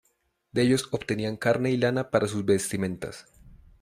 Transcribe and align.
De 0.51 0.63
ellos 0.63 0.87
obtenían 0.89 1.37
carne 1.37 1.69
y 1.69 1.77
lana 1.77 2.09
para 2.09 2.27
sus 2.27 2.43
vestimentas. 2.43 3.27